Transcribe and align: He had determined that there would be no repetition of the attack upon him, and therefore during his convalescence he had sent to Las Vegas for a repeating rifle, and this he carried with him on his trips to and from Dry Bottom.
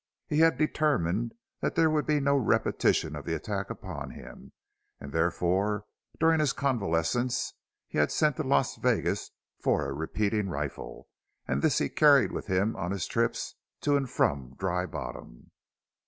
He 0.25 0.39
had 0.39 0.57
determined 0.57 1.35
that 1.59 1.75
there 1.75 1.87
would 1.91 2.07
be 2.07 2.19
no 2.19 2.35
repetition 2.35 3.15
of 3.15 3.23
the 3.23 3.35
attack 3.35 3.69
upon 3.69 4.09
him, 4.09 4.51
and 4.99 5.11
therefore 5.13 5.85
during 6.19 6.39
his 6.39 6.53
convalescence 6.53 7.53
he 7.87 7.99
had 7.99 8.11
sent 8.11 8.37
to 8.37 8.43
Las 8.43 8.77
Vegas 8.77 9.29
for 9.59 9.85
a 9.87 9.93
repeating 9.93 10.49
rifle, 10.49 11.07
and 11.47 11.61
this 11.61 11.77
he 11.77 11.87
carried 11.87 12.31
with 12.31 12.47
him 12.47 12.75
on 12.75 12.89
his 12.89 13.05
trips 13.05 13.53
to 13.81 13.95
and 13.95 14.09
from 14.09 14.55
Dry 14.55 14.87
Bottom. 14.87 15.51